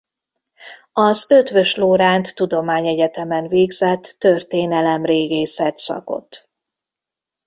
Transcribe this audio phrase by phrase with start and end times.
[0.93, 6.49] Az Eötvös Loránd Tudományegyetemen végzett történelem–régészet szakot.